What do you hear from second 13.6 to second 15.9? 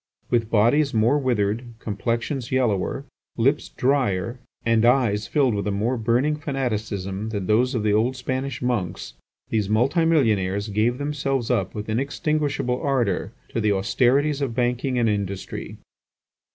the austerities of banking and industry.